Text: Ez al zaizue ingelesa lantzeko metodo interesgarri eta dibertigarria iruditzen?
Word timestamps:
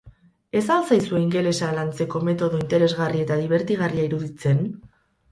Ez 0.59 0.63
al 0.75 0.85
zaizue 0.93 1.19
ingelesa 1.23 1.67
lantzeko 1.79 2.21
metodo 2.29 2.61
interesgarri 2.61 3.21
eta 3.25 3.37
dibertigarria 3.43 4.07
iruditzen? 4.09 4.65